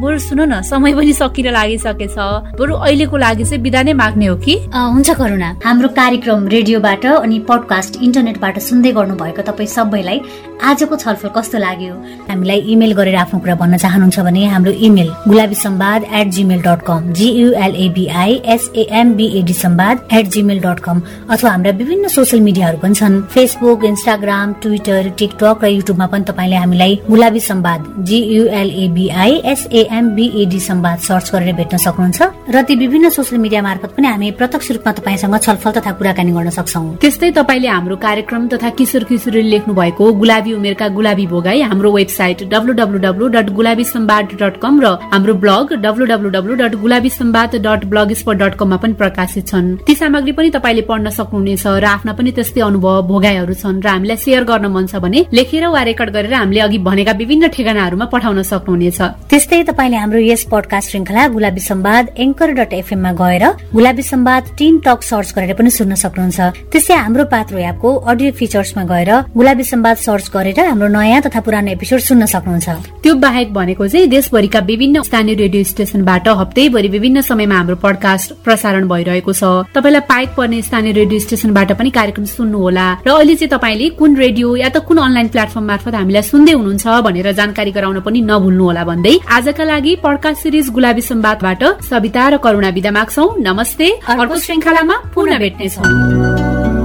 बरु 0.02 0.20
सुन 0.20 0.42
न 0.52 0.62
समय 0.62 0.94
पनि 0.94 1.14
सकिन 1.14 1.48
लागिसकेछ। 1.54 2.16
बरु 2.60 2.74
अहिलेको 2.76 3.18
लागि 3.18 3.44
चाहिँ 3.44 3.62
बिदा 3.64 3.82
नै 3.84 3.94
माग्ने 3.94 4.26
हो 4.28 4.36
कि? 4.38 4.56
हुन्छ 4.74 5.10
करुणा। 5.12 5.50
हाम्रो 5.66 5.90
कार्यक्रम 5.94 6.48
रेडियोबाट 6.48 7.06
अनि 7.06 7.40
पडकास्ट 7.50 8.02
इन्टरनेटबाट 8.04 8.60
सुन्दै 8.60 8.92
गर्नुभएको 8.92 9.42
तपाईँ 9.54 9.70
सबैलाई 9.70 10.20
आजको 10.64 10.96
छलफल 10.96 11.30
कस्तो 11.36 11.58
लाग्यो? 11.60 11.94
हामीलाई 12.30 12.60
इमेल 12.74 12.92
गरेर 12.98 13.16
आफ्नो 13.16 13.40
कुरा 13.40 13.56
भन्न 13.62 13.78
चाहनुहुन्छ 13.78 14.20
भने 14.26 14.46
हाम्रो 14.48 14.72
email 14.88 15.10
Gulabi 15.28 15.56
Samvad 15.56 16.04
at 16.20 16.28
gmail 16.36 16.62
dot 16.62 16.82
com 16.88 17.12
G U L A B I 17.14 18.34
S A M B A D 18.56 19.54
Samvad 19.54 20.08
at 20.14 20.28
gmail 20.36 20.60
dot 20.66 20.80
com 20.80 21.02
अथवा 21.30 21.50
हाम्रा 21.52 21.72
विभिन्न 21.82 22.08
सोसियल 22.08 22.42
मिडियाहरू 22.44 22.78
पनि 22.80 22.96
छन्। 22.96 23.22
फेसबुक 23.34 23.84
इन्स्टाग्राम 23.86 24.54
ट्विटर 24.64 25.10
टिकटक 25.20 25.64
र 25.64 25.68
युट्युबमा 25.68 26.08
पनि 26.14 26.24
तपाईँले 26.32 26.56
हामीलाई 26.56 27.00
गुलाबी 27.10 27.40
सम्वाद 27.50 27.82
जियुएलएबिआई 28.10 29.34
एसएएमबिएडी 29.54 30.60
सम्वाद 30.60 30.98
सर्च 31.10 31.32
गरेर 31.34 31.54
भेट्न 31.60 31.78
सक्नुहुन्छ। 31.78 32.22
र 32.56 32.62
ती 32.64 32.76
विभिन्न 32.76 33.10
सोसियल 33.10 33.42
मिडिया 33.42 33.62
मार्फत 33.62 33.92
पनि 33.98 34.08
हामी 34.08 34.32
प्रत्यक्ष 34.40 34.72
रूपमा 34.72 34.92
तपाईँसँग 35.02 35.38
छलफल 35.44 35.72
तथा 35.78 35.92
कुराकानी 36.00 36.32
गर्न 36.32 36.50
सक्छौ। 36.56 36.84
त्यस्तै 37.04 37.32
तपाईँले 37.36 37.68
हाम्रो 37.68 37.96
कार्यक्रम 38.00 38.48
तथा 38.48 38.70
किशोर 38.80 39.04
किशोरीले 39.44 39.50
लेख्नु 39.50 39.74
भएको 39.74 40.12
गुलाबी 40.14 40.54
उमेरका 40.54 40.88
गुलाबी 40.88 41.26
भोगाई 41.28 41.62
हाम्रो 41.62 41.92
website 41.92 42.44
W 42.50 43.28
dot 43.28 43.50
Gulabi 43.52 43.84
Samvad 43.86 44.26
dot 44.40 44.56
com 44.62 44.80
र 44.82 44.88
हाम्रो 45.14 45.34
blog 45.36 45.74
W 45.84 46.56
dot 46.56 46.76
Gulabi 46.76 47.10
Samvad 47.10 47.56
dot 47.58 47.86
blogspot 48.14 48.40
dot 48.40 48.56
कममा 48.56 48.78
पनि 48.78 48.94
प्रकाशित 48.94 49.48
छन्। 49.48 49.68
ती 49.86 49.96
सामग्री 49.96 50.32
पनि 50.32 50.50
तपाईँले 50.50 50.82
पढ्न 50.90 51.10
सक्नुहुनेछ 51.10 51.66
र 51.68 51.86
आफ्ना 51.86 52.14
पनि 52.14 52.32
त्यस्तै 52.32 52.62
अनुभव 52.62 53.02
भोगाईहरू 53.08 53.54
छन् 53.54 53.82
र 53.84 53.88
हामीलाई 53.88 54.18
सेयर 54.18 54.44
गर्न 54.44 54.66
मन 54.72 54.86
छ 54.88 54.96
भने 55.04 55.26
लेखेर 55.34 55.68
वा 55.68 55.82
रेकर्ड 55.84 56.10
गरेर 56.16 56.34
हामीले 56.34 56.62
अघि 56.68 56.78
भनेका 56.88 57.14
विभिन्न 57.22 57.48
ठेगानाहरूमा 57.56 58.06
पठाउन 58.14 58.42
सक्नुहुनेछ। 58.44 59.00
त्यस्तै 59.30 59.64
तपाईँले 59.70 59.98
हाम्रो 59.98 60.20
यस 60.24 60.44
पडकास्ट 60.52 60.88
श्रृङ्खला 60.90 61.28
गुलाबी 61.36 61.62
सम्वाद 61.70 62.04
एङ्कर 62.18 62.50
डट 62.58 62.74
एफएममा 62.74 63.12
गएर 63.22 63.44
Gulabi 63.76 64.04
Samvad 64.04 64.44
teen 64.58 64.74
talk 64.86 65.00
search 65.04 65.30
गरेर 65.36 65.54
पनि 65.60 65.70
सुन्न 65.70 65.94
सक्नुहुन्छ। 66.04 66.40
त्यस्तै 66.72 66.96
हाम्रो 67.04 67.24
पात्रो 67.34 67.58
एपको 67.70 67.90
अडियो 68.12 68.32
फिचर्समा 68.40 68.84
गएर 68.94 69.12
गुलाबी 69.36 69.64
सम्वाद 69.64 69.98
सर्च 69.98 70.30
गरेर 70.34 70.60
हाम्रो 70.60 70.88
नयाँ 70.88 71.22
तथा 71.22 71.40
पुरानो 71.40 71.72
एपिसोड 71.72 72.00
सुन्न 72.00 72.26
सक्नुहुन्छ। 72.26 72.70
त्यो 73.04 73.14
बाहेक 73.16 73.54
भनेको 73.54 73.88
चाहिँ 73.88 74.08
देशभरिका 74.08 74.60
विभिन्न 74.60 75.02
स्थानीय 75.04 75.36
रेडियो 75.36 75.64
स्टेशनबाट 75.64 76.28
हप्तैभरि 76.28 76.88
विभिन्न 76.88 77.22
समयमा 77.22 77.56
हाम्रो 77.56 77.76
पडकास्ट 77.76 78.34
प्रसारण 78.44 78.88
भइरहेको 78.88 79.34
छ। 79.34 79.44
तपाईँलाई 79.74 80.02
पाइक 80.10 80.30
पर्ने 80.38 80.62
स्थानीय 80.62 80.92
रेडियो 80.94 81.20
स्टेशनबाट 81.20 81.72
पनि 81.80 81.90
कार्यक्रम 81.90 82.26
सुन्नु 82.26 82.58
होला। 82.58 82.88
र 83.08 83.10
अहिले 83.10 83.36
चाहिँ 83.36 83.50
तपाईँले 83.50 83.90
कुन 84.00 84.16
रेडियो 84.16 84.56
या 84.56 84.70
त 84.70 84.78
कुन 84.84 84.98
अनलाइन 84.98 85.28
प्लेटफर्म 85.34 85.66
मार्फत 85.66 85.96
हामीलाई 85.96 86.22
सुन्दै 86.22 86.54
हुनुहुन्छ 86.54 86.86
भनेर 87.08 87.32
जानकारी 87.32 87.72
गराउन 87.72 88.00
पनि 88.02 88.22
नभुल्नु 88.22 88.64
होला 88.64 88.84
भन्दै 88.84 89.16
आजका 89.28 89.64
लागि 89.64 89.96
पडकास्ट 90.04 90.40
सिरिज 90.44 90.70
गुलाबी 90.70 91.02
सम्वादबाट 91.02 91.64
सविता 91.90 92.24
र 92.30 92.38
करुणा 92.38 92.70
विदा 92.70 92.92
माग्छौ। 92.92 93.26
नमस्ते। 93.40 93.88
अर्को 94.08 94.36
श्रृङ्खलामा 94.38 94.96
पुनः 95.14 95.38
भेट्नेछौ। 95.40 96.83